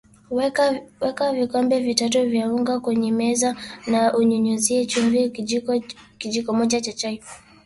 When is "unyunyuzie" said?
4.17-4.85